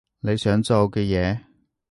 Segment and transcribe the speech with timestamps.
[0.21, 1.41] 你想做嘅嘢？